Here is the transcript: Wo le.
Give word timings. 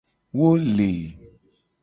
Wo 0.37 0.47
le. 0.73 0.91